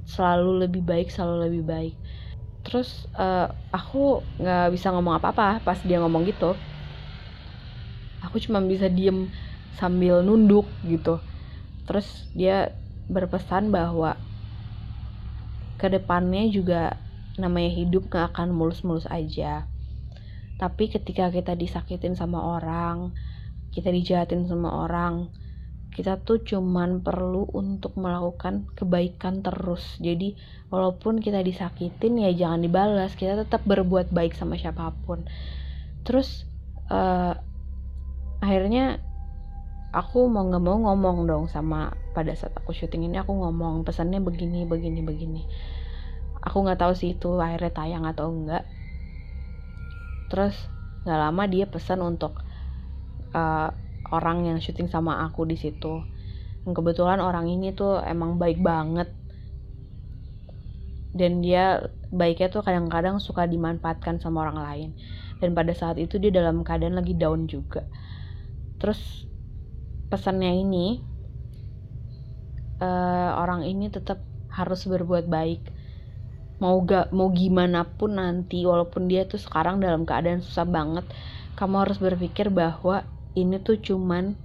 selalu 0.05 0.69
lebih 0.69 0.83
baik 0.85 1.09
selalu 1.09 1.49
lebih 1.49 1.63
baik. 1.65 1.95
Terus 2.63 3.09
uh, 3.17 3.51
aku 3.73 4.23
nggak 4.39 4.71
bisa 4.77 4.93
ngomong 4.93 5.19
apa-apa 5.19 5.65
pas 5.65 5.79
dia 5.85 5.99
ngomong 6.01 6.29
gitu. 6.29 6.53
Aku 8.23 8.39
cuma 8.39 8.63
bisa 8.63 8.87
diem 8.87 9.29
sambil 9.77 10.23
nunduk 10.23 10.69
gitu. 10.87 11.19
Terus 11.89 12.31
dia 12.37 12.71
berpesan 13.11 13.75
bahwa 13.75 14.15
ke 15.77 15.91
depannya 15.91 16.47
juga 16.47 16.95
namanya 17.41 17.73
hidup 17.73 18.09
gak 18.13 18.37
akan 18.37 18.53
mulus-mulus 18.53 19.09
aja. 19.09 19.65
Tapi 20.61 20.93
ketika 20.93 21.33
kita 21.33 21.57
disakitin 21.57 22.15
sama 22.15 22.39
orang 22.39 23.13
kita 23.73 23.89
dijahatin 23.89 24.45
sama 24.45 24.85
orang 24.85 25.33
kita 25.93 26.17
tuh 26.25 26.41
cuman 26.41 27.05
perlu 27.05 27.45
untuk 27.53 28.01
melakukan 28.01 28.65
kebaikan 28.73 29.45
terus. 29.45 30.01
Jadi 30.01 30.41
walaupun 30.73 31.21
kita 31.21 31.45
disakitin 31.45 32.17
ya 32.17 32.33
jangan 32.33 32.65
dibalas. 32.65 33.13
Kita 33.13 33.37
tetap 33.37 33.61
berbuat 33.69 34.09
baik 34.09 34.33
sama 34.33 34.57
siapa 34.57 34.89
pun. 35.05 35.29
Terus 36.01 36.49
uh, 36.89 37.37
akhirnya 38.41 39.05
aku 39.93 40.33
mau 40.33 40.49
nggak 40.49 40.65
mau 40.65 40.81
ngomong 40.81 41.29
dong 41.29 41.45
sama 41.53 41.93
pada 42.17 42.33
saat 42.33 42.57
aku 42.57 42.73
syuting 42.73 43.13
ini 43.13 43.21
aku 43.21 43.37
ngomong 43.37 43.85
pesannya 43.85 44.25
begini 44.25 44.65
begini 44.65 45.05
begini 45.05 45.45
aku 46.43 46.67
nggak 46.67 46.81
tahu 46.83 46.93
sih 46.99 47.15
itu 47.15 47.39
akhirnya 47.39 47.71
tayang 47.71 48.05
atau 48.05 48.29
enggak. 48.29 48.67
Terus 50.29 50.59
nggak 51.07 51.21
lama 51.23 51.43
dia 51.47 51.67
pesan 51.71 52.03
untuk 52.03 52.39
uh, 53.35 53.71
orang 54.11 54.51
yang 54.51 54.59
syuting 54.59 54.91
sama 54.91 55.23
aku 55.23 55.47
di 55.47 55.55
situ. 55.55 56.03
Kebetulan 56.63 57.19
orang 57.23 57.51
ini 57.51 57.71
tuh 57.75 58.03
emang 58.03 58.37
baik 58.37 58.59
banget. 58.59 59.11
Dan 61.13 61.45
dia 61.45 61.93
baiknya 62.09 62.49
tuh 62.49 62.65
kadang-kadang 62.65 63.21
suka 63.21 63.47
dimanfaatkan 63.47 64.19
sama 64.19 64.49
orang 64.49 64.59
lain. 64.59 64.91
Dan 65.39 65.55
pada 65.55 65.75
saat 65.75 65.99
itu 65.99 66.19
dia 66.19 66.31
dalam 66.31 66.63
keadaan 66.63 66.99
lagi 66.99 67.15
down 67.15 67.47
juga. 67.51 67.87
Terus 68.79 69.27
pesannya 70.11 70.59
ini 70.61 70.87
uh, 72.83 73.31
orang 73.39 73.65
ini 73.65 73.89
tetap 73.89 74.21
harus 74.53 74.85
berbuat 74.85 75.27
baik 75.31 75.82
mau 76.63 76.79
gak 76.87 77.11
mau 77.11 77.29
gimana 77.35 77.83
pun 77.83 78.23
nanti 78.23 78.63
walaupun 78.63 79.11
dia 79.11 79.27
tuh 79.27 79.43
sekarang 79.43 79.83
dalam 79.83 80.07
keadaan 80.07 80.39
susah 80.39 80.63
banget 80.63 81.03
kamu 81.59 81.75
harus 81.83 81.99
berpikir 81.99 82.55
bahwa 82.55 83.03
ini 83.35 83.59
tuh 83.59 83.83
cuman 83.83 84.39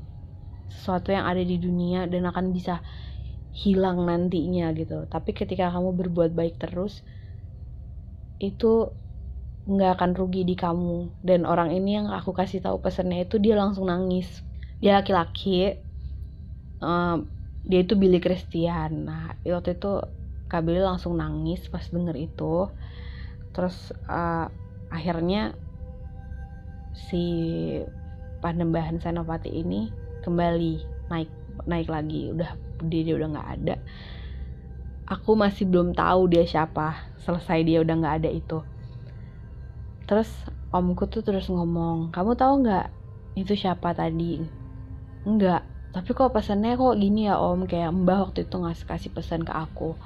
sesuatu 0.71 1.13
yang 1.13 1.29
ada 1.29 1.43
di 1.43 1.61
dunia 1.61 2.09
dan 2.09 2.27
akan 2.27 2.51
bisa 2.51 2.83
hilang 3.57 4.05
nantinya 4.05 4.69
gitu. 4.75 5.07
Tapi 5.09 5.33
ketika 5.33 5.73
kamu 5.73 5.95
berbuat 5.97 6.31
baik 6.35 6.61
terus 6.61 7.01
itu 8.37 8.93
nggak 9.67 9.91
akan 9.99 10.11
rugi 10.13 10.45
di 10.45 10.55
kamu. 10.55 11.17
Dan 11.23 11.43
orang 11.47 11.73
ini 11.73 11.97
yang 11.97 12.07
aku 12.13 12.31
kasih 12.35 12.61
tahu 12.61 12.79
pesannya 12.83 13.25
itu 13.25 13.41
dia 13.41 13.57
langsung 13.57 13.89
nangis. 13.89 14.29
Dia 14.77 15.01
laki-laki 15.01 15.73
uh, 16.83 17.17
dia 17.65 17.79
itu 17.81 17.93
Billy 17.97 18.21
Christian. 18.21 19.09
Nah 19.09 19.35
waktu 19.41 19.75
itu 19.75 19.91
Kak 20.47 20.63
Billy 20.63 20.79
langsung 20.79 21.19
nangis 21.19 21.67
pas 21.67 21.83
denger 21.83 22.15
itu. 22.15 22.71
Terus 23.51 23.91
uh, 24.07 24.47
akhirnya 24.87 25.51
si 26.95 27.23
Panembahan 28.39 29.03
Senopati 29.03 29.51
ini 29.51 29.91
kembali 30.23 30.73
naik 31.11 31.31
naik 31.67 31.87
lagi. 31.91 32.31
Udah 32.31 32.55
dia, 32.87 33.01
dia 33.03 33.15
udah 33.19 33.29
nggak 33.35 33.49
ada. 33.59 33.75
Aku 35.07 35.35
masih 35.35 35.67
belum 35.67 35.91
tahu 35.91 36.31
dia 36.31 36.47
siapa. 36.47 36.95
Selesai 37.23 37.63
dia 37.67 37.83
udah 37.83 37.95
nggak 37.99 38.15
ada 38.23 38.29
itu. 38.31 38.59
Terus 40.07 40.31
omku 40.71 41.07
tuh 41.11 41.23
terus 41.23 41.47
ngomong 41.51 42.11
kamu 42.15 42.39
tahu 42.39 42.53
nggak 42.63 42.87
itu 43.35 43.51
siapa 43.55 43.91
tadi? 43.91 44.39
Enggak 45.27 45.67
tapi 45.91 46.13
kok 46.13 46.29
pesannya 46.29 46.77
kok 46.77 46.99
gini 46.99 47.25
ya 47.25 47.41
om? 47.41 47.65
Kayak 47.65 47.89
mbah 47.89 48.29
waktu 48.29 48.45
itu 48.45 48.55
ngasih 48.59 48.85
kasih 48.85 49.11
pesan 49.11 49.41
ke 49.41 49.51
aku 49.51 49.97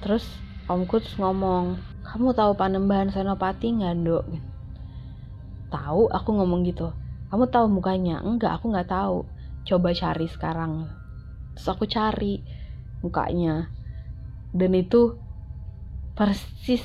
terus 0.00 0.24
omku 0.66 1.00
terus 1.00 1.16
ngomong 1.20 1.90
kamu 2.10 2.34
tahu 2.34 2.58
panembahan 2.58 3.14
senopati 3.14 3.70
nggak 3.70 3.96
dok? 4.02 4.26
Tahu 5.70 6.10
aku 6.10 6.30
ngomong 6.34 6.66
gitu. 6.66 6.90
Kamu 7.30 7.46
tahu 7.46 7.70
mukanya? 7.70 8.18
Enggak 8.18 8.58
aku 8.58 8.74
nggak 8.74 8.90
tahu. 8.90 9.22
Coba 9.62 9.94
cari 9.94 10.26
sekarang. 10.26 10.90
Terus 11.54 11.68
aku 11.70 11.86
cari 11.86 12.42
mukanya. 12.98 13.70
Dan 14.50 14.74
itu 14.74 15.14
persis 16.18 16.82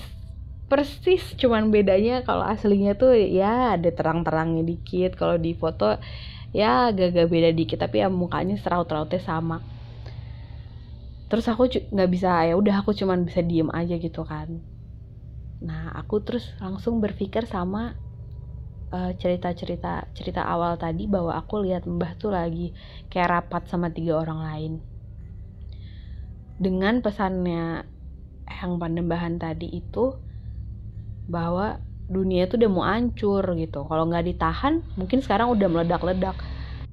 persis 0.70 1.34
cuman 1.38 1.74
bedanya 1.74 2.22
kalau 2.22 2.46
aslinya 2.46 2.94
tuh 2.94 3.18
ya 3.18 3.74
ada 3.74 3.90
terang-terangnya 3.90 4.62
dikit. 4.62 5.18
Kalau 5.18 5.42
di 5.42 5.58
foto 5.58 5.98
ya 6.54 6.94
agak-agak 6.94 7.28
beda 7.34 7.50
dikit 7.50 7.82
tapi 7.82 8.06
ya 8.06 8.14
mukanya 8.14 8.62
seraut-rautnya 8.62 9.26
sama 9.26 9.66
terus 11.36 11.52
aku 11.52 11.68
nggak 11.68 12.10
bisa 12.16 12.48
ya 12.48 12.56
udah 12.56 12.80
aku 12.80 12.96
cuman 12.96 13.28
bisa 13.28 13.44
diem 13.44 13.68
aja 13.76 14.00
gitu 14.00 14.24
kan 14.24 14.64
nah 15.60 15.92
aku 15.92 16.24
terus 16.24 16.56
langsung 16.64 17.04
berpikir 17.04 17.44
sama 17.44 18.00
uh, 18.96 19.12
cerita-cerita 19.20 20.08
cerita 20.16 20.48
awal 20.48 20.80
tadi 20.80 21.04
bahwa 21.12 21.36
aku 21.36 21.68
lihat 21.68 21.84
Mbah 21.84 22.16
tuh 22.16 22.32
lagi 22.32 22.72
kayak 23.12 23.30
rapat 23.32 23.68
sama 23.68 23.92
tiga 23.92 24.20
orang 24.20 24.40
lain. 24.40 24.74
Dengan 26.56 27.04
pesannya 27.04 27.84
yang 28.48 28.80
Panembahan 28.80 29.36
tadi 29.36 29.68
itu 29.68 30.16
bahwa 31.28 31.84
dunia 32.08 32.48
itu 32.48 32.56
udah 32.56 32.72
mau 32.72 32.86
hancur 32.88 33.44
gitu. 33.60 33.84
Kalau 33.84 34.08
nggak 34.08 34.26
ditahan, 34.30 34.80
mungkin 34.96 35.20
sekarang 35.20 35.52
udah 35.52 35.68
meledak-ledak. 35.68 36.38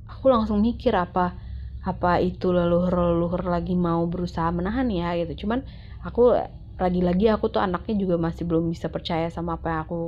Aku 0.08 0.32
langsung 0.32 0.58
mikir 0.64 0.96
apa 0.98 1.36
apa 1.82 2.22
itu 2.22 2.54
leluhur-leluhur 2.54 3.42
lagi 3.42 3.74
mau 3.74 4.06
berusaha 4.06 4.48
menahan 4.54 4.86
ya 4.86 5.18
gitu. 5.18 5.46
Cuman 5.46 5.66
aku 6.06 6.38
lagi-lagi 6.78 7.30
aku 7.30 7.50
tuh 7.50 7.58
anaknya 7.58 8.06
juga 8.06 8.16
masih 8.18 8.46
belum 8.46 8.70
bisa 8.70 8.86
percaya 8.86 9.26
sama 9.34 9.58
apa 9.58 9.66
yang 9.70 9.80
aku 9.86 9.98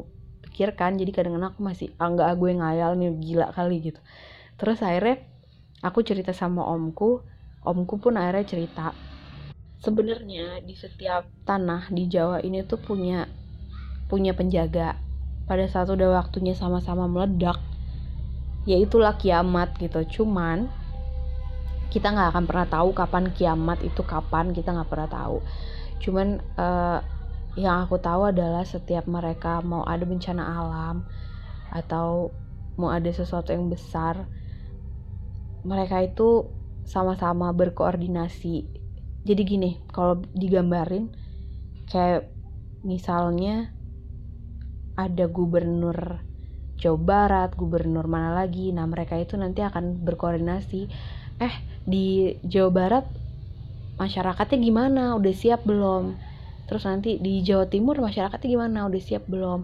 pikirkan. 0.46 0.94
Jadi 0.94 1.10
kadang-kadang 1.10 1.50
aku 1.50 1.60
masih 1.66 1.90
ah 1.98 2.10
gue 2.10 2.50
ngayal 2.54 2.94
nih 2.94 3.10
gila 3.18 3.50
kali 3.50 3.82
gitu. 3.90 4.00
Terus 4.54 4.78
akhirnya 4.86 5.26
aku 5.82 6.06
cerita 6.06 6.30
sama 6.30 6.62
omku 6.62 7.26
omku 7.66 7.98
pun 7.98 8.14
akhirnya 8.14 8.46
cerita. 8.46 8.94
Sebenarnya 9.82 10.62
di 10.64 10.72
setiap 10.78 11.28
tanah 11.44 11.90
di 11.90 12.06
Jawa 12.06 12.40
ini 12.40 12.62
tuh 12.62 12.78
punya 12.78 13.26
punya 14.06 14.30
penjaga. 14.32 14.94
Pada 15.44 15.68
saat 15.68 15.92
udah 15.92 16.22
waktunya 16.22 16.56
sama-sama 16.56 17.04
meledak 17.04 17.60
ya 18.64 18.78
itulah 18.78 19.18
kiamat 19.18 19.74
gitu. 19.82 20.22
Cuman 20.22 20.70
kita 21.92 22.12
nggak 22.12 22.28
akan 22.34 22.44
pernah 22.44 22.66
tahu 22.68 22.88
kapan 22.96 23.24
kiamat 23.32 23.80
itu 23.84 24.00
kapan 24.04 24.52
kita 24.52 24.72
nggak 24.72 24.90
pernah 24.90 25.08
tahu. 25.10 25.36
Cuman 26.00 26.40
uh, 26.56 26.98
yang 27.54 27.86
aku 27.86 28.02
tahu 28.02 28.34
adalah 28.34 28.66
setiap 28.66 29.06
mereka 29.06 29.62
mau 29.62 29.86
ada 29.86 30.02
bencana 30.02 30.42
alam 30.42 31.06
atau 31.70 32.34
mau 32.74 32.90
ada 32.90 33.10
sesuatu 33.10 33.54
yang 33.54 33.70
besar 33.70 34.26
mereka 35.64 36.02
itu 36.04 36.50
sama-sama 36.84 37.54
berkoordinasi. 37.56 38.68
Jadi 39.24 39.42
gini 39.46 39.80
kalau 39.88 40.20
digambarin 40.36 41.08
kayak 41.88 42.28
misalnya 42.84 43.72
ada 44.94 45.24
gubernur 45.26 46.20
Jawa 46.82 46.98
Barat, 47.10 47.48
gubernur 47.60 48.06
mana 48.14 48.30
lagi. 48.38 48.60
Nah, 48.76 48.84
mereka 48.92 49.14
itu 49.22 49.34
nanti 49.42 49.60
akan 49.68 49.84
berkoordinasi. 50.06 50.76
Eh, 51.44 51.54
di 51.92 51.96
Jawa 52.52 52.70
Barat 52.78 53.04
masyarakatnya 54.00 54.58
gimana? 54.66 55.00
Udah 55.18 55.32
siap 55.42 55.60
belum? 55.70 56.04
terus 56.66 56.84
nanti 56.90 57.08
di 57.24 57.30
Jawa 57.48 57.64
Timur 57.72 57.96
masyarakatnya 58.06 58.48
gimana 58.54 58.78
udah 58.88 59.02
siap 59.08 59.24
belum 59.32 59.60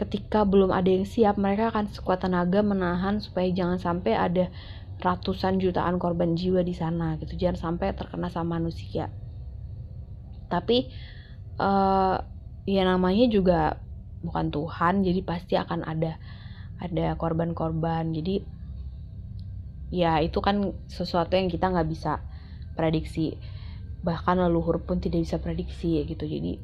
ketika 0.00 0.38
belum 0.52 0.70
ada 0.78 0.90
yang 0.96 1.06
siap 1.14 1.34
mereka 1.44 1.64
akan 1.70 1.86
sekuat 1.94 2.18
tenaga 2.24 2.58
menahan 2.72 3.14
supaya 3.24 3.48
jangan 3.58 3.78
sampai 3.86 4.12
ada 4.26 4.44
ratusan 5.04 5.54
jutaan 5.62 5.96
korban 6.02 6.30
jiwa 6.40 6.60
di 6.68 6.74
sana 6.82 7.04
gitu 7.20 7.32
jangan 7.42 7.58
sampai 7.64 7.86
terkena 7.98 8.28
sama 8.34 8.48
manusia 8.58 9.04
tapi 10.50 10.72
uh, 11.60 12.16
ya 12.74 12.80
namanya 12.90 13.24
juga 13.36 13.54
bukan 14.20 14.52
Tuhan 14.52 15.04
jadi 15.04 15.20
pasti 15.24 15.56
akan 15.56 15.84
ada 15.84 16.20
ada 16.80 17.14
korban-korban. 17.14 18.10
Jadi 18.10 18.42
ya 19.92 20.22
itu 20.24 20.40
kan 20.40 20.72
sesuatu 20.88 21.36
yang 21.36 21.52
kita 21.52 21.68
nggak 21.68 21.88
bisa 21.88 22.24
prediksi. 22.74 23.36
Bahkan 24.00 24.40
leluhur 24.40 24.80
pun 24.80 24.98
tidak 24.98 25.28
bisa 25.28 25.36
prediksi 25.36 26.00
gitu. 26.08 26.24
Jadi 26.24 26.56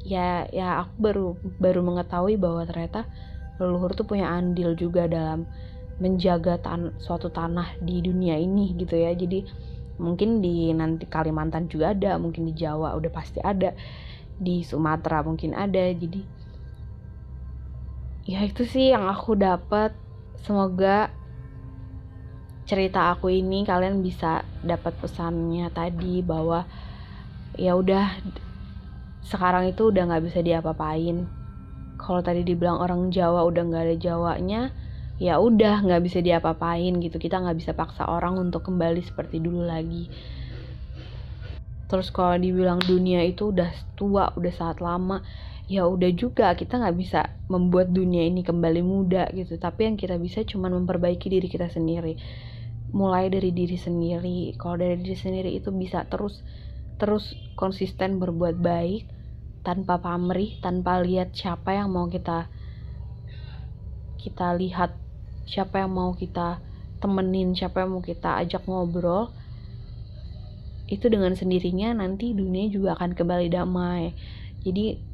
ya 0.00 0.48
ya 0.48 0.80
aku 0.80 0.92
baru 0.96 1.26
baru 1.60 1.84
mengetahui 1.84 2.40
bahwa 2.40 2.64
ternyata 2.64 3.04
leluhur 3.60 3.92
tuh 3.92 4.08
punya 4.08 4.32
andil 4.32 4.72
juga 4.72 5.04
dalam 5.04 5.44
menjaga 6.00 6.56
tan 6.56 6.96
suatu 6.96 7.28
tanah 7.28 7.76
di 7.84 8.00
dunia 8.00 8.40
ini 8.40 8.72
gitu 8.72 8.96
ya. 8.96 9.12
Jadi 9.12 9.44
mungkin 10.00 10.40
di 10.40 10.72
nanti 10.72 11.04
Kalimantan 11.04 11.68
juga 11.68 11.92
ada 11.92 12.16
mungkin 12.16 12.48
di 12.48 12.56
Jawa 12.56 12.96
udah 12.96 13.12
pasti 13.12 13.36
ada 13.44 13.76
di 14.40 14.64
Sumatera 14.64 15.20
mungkin 15.20 15.52
ada. 15.52 15.92
Jadi 15.92 16.39
ya 18.28 18.44
itu 18.44 18.64
sih 18.68 18.92
yang 18.92 19.08
aku 19.08 19.36
dapat 19.36 19.96
semoga 20.40 21.12
cerita 22.70 23.10
aku 23.10 23.34
ini 23.34 23.66
kalian 23.66 23.98
bisa 24.04 24.46
dapat 24.62 24.94
pesannya 25.02 25.66
tadi 25.74 26.22
bahwa 26.22 26.68
ya 27.58 27.74
udah 27.74 28.14
sekarang 29.26 29.68
itu 29.70 29.90
udah 29.90 30.06
nggak 30.06 30.24
bisa 30.30 30.40
diapa-apain. 30.40 31.26
Kalau 32.00 32.20
tadi 32.24 32.46
dibilang 32.46 32.80
orang 32.80 33.12
Jawa 33.12 33.44
udah 33.44 33.62
nggak 33.66 33.84
ada 33.90 33.96
Jawanya 33.98 34.62
ya 35.20 35.36
udah 35.36 35.84
nggak 35.84 36.02
bisa 36.06 36.18
diapa-apain 36.22 36.96
gitu. 37.02 37.18
Kita 37.18 37.42
nggak 37.42 37.58
bisa 37.58 37.72
paksa 37.74 38.06
orang 38.06 38.40
untuk 38.40 38.64
kembali 38.64 39.02
seperti 39.04 39.42
dulu 39.42 39.66
lagi. 39.66 40.08
Terus 41.90 42.14
kalau 42.14 42.38
dibilang 42.38 42.78
dunia 42.78 43.26
itu 43.26 43.50
udah 43.50 43.70
tua 43.98 44.30
udah 44.38 44.52
saat 44.54 44.78
lama 44.78 45.20
ya 45.70 45.86
udah 45.86 46.10
juga 46.18 46.50
kita 46.58 46.82
nggak 46.82 46.96
bisa 46.98 47.30
membuat 47.46 47.94
dunia 47.94 48.26
ini 48.26 48.42
kembali 48.42 48.82
muda 48.82 49.30
gitu. 49.30 49.54
Tapi 49.54 49.86
yang 49.86 49.94
kita 49.94 50.18
bisa 50.18 50.42
cuma 50.42 50.66
memperbaiki 50.66 51.30
diri 51.30 51.46
kita 51.46 51.70
sendiri. 51.70 52.18
Mulai 52.90 53.30
dari 53.30 53.54
diri 53.54 53.78
sendiri. 53.78 54.58
Kalau 54.58 54.82
dari 54.82 54.98
diri 54.98 55.14
sendiri 55.14 55.54
itu 55.54 55.70
bisa 55.70 56.02
terus 56.10 56.42
terus 56.98 57.38
konsisten 57.54 58.18
berbuat 58.18 58.58
baik 58.58 59.06
tanpa 59.62 60.02
pamrih 60.02 60.58
tanpa 60.58 61.00
lihat 61.00 61.32
siapa 61.32 61.78
yang 61.78 61.94
mau 61.94 62.10
kita 62.10 62.50
kita 64.20 64.52
lihat 64.58 64.92
siapa 65.48 65.80
yang 65.80 65.96
mau 65.96 66.12
kita 66.12 66.60
temenin 67.00 67.56
siapa 67.56 67.84
yang 67.84 67.96
mau 67.96 68.04
kita 68.04 68.36
ajak 68.44 68.68
ngobrol 68.68 69.32
itu 70.90 71.06
dengan 71.08 71.32
sendirinya 71.32 71.96
nanti 71.96 72.34
dunia 72.34 72.66
juga 72.68 72.98
akan 72.98 73.14
kembali 73.14 73.48
damai. 73.48 74.12
Jadi 74.60 75.09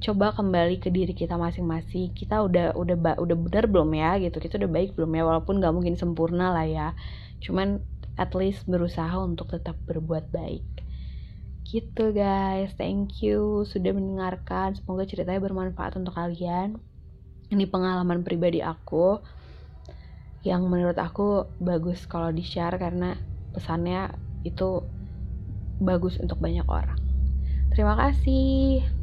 coba 0.00 0.32
kembali 0.32 0.80
ke 0.80 0.88
diri 0.88 1.12
kita 1.12 1.36
masing-masing. 1.36 2.16
Kita 2.16 2.40
udah 2.40 2.72
udah 2.72 3.20
udah 3.20 3.36
benar 3.36 3.68
belum 3.68 3.92
ya 3.92 4.16
gitu. 4.16 4.40
Kita 4.40 4.56
udah 4.56 4.70
baik 4.72 4.96
belum 4.96 5.12
ya 5.12 5.22
walaupun 5.28 5.60
nggak 5.60 5.74
mungkin 5.76 5.94
sempurna 6.00 6.50
lah 6.50 6.64
ya. 6.64 6.88
Cuman 7.44 7.84
at 8.16 8.32
least 8.32 8.64
berusaha 8.64 9.12
untuk 9.20 9.52
tetap 9.52 9.76
berbuat 9.84 10.32
baik. 10.32 10.64
Gitu 11.68 12.16
guys. 12.16 12.72
Thank 12.80 13.20
you 13.20 13.68
sudah 13.68 13.92
mendengarkan. 13.92 14.74
Semoga 14.74 15.04
ceritanya 15.04 15.44
bermanfaat 15.44 16.00
untuk 16.00 16.16
kalian. 16.16 16.80
Ini 17.52 17.68
pengalaman 17.68 18.24
pribadi 18.24 18.64
aku 18.64 19.20
yang 20.40 20.64
menurut 20.72 20.96
aku 20.96 21.44
bagus 21.60 22.08
kalau 22.08 22.32
di 22.32 22.40
share 22.40 22.80
karena 22.80 23.12
pesannya 23.52 24.08
itu 24.48 24.80
bagus 25.76 26.16
untuk 26.16 26.40
banyak 26.40 26.64
orang. 26.64 26.96
Terima 27.76 27.92
kasih. 28.00 28.99